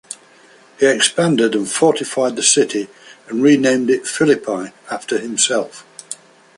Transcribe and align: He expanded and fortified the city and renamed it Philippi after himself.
He 0.79 0.87
expanded 0.87 1.53
and 1.53 1.69
fortified 1.69 2.35
the 2.35 2.41
city 2.41 2.87
and 3.27 3.43
renamed 3.43 3.91
it 3.91 4.07
Philippi 4.07 4.73
after 4.89 5.19
himself. 5.19 5.85